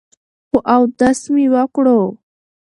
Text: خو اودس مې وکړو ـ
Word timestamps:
خو 0.49 0.57
اودس 0.75 1.19
مې 1.33 1.45
وکړو 1.53 1.99
ـ 2.09 2.13